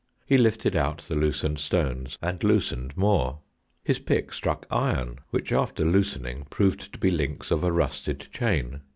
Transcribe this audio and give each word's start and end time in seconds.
He 0.25 0.39
lifted 0.39 0.75
out 0.75 1.03
the 1.07 1.13
loosened 1.13 1.59
stones, 1.59 2.17
and 2.23 2.43
loosened 2.43 2.97
more. 2.97 3.37
His 3.83 3.99
pick 3.99 4.33
struck 4.33 4.65
iron, 4.71 5.19
which, 5.29 5.53
after 5.53 5.85
loosening, 5.85 6.45
proved 6.49 6.91
to 6.93 6.97
be 6.97 7.11
links 7.11 7.51
of 7.51 7.63
a 7.63 7.71
rusted 7.71 8.27
chain. 8.33 8.81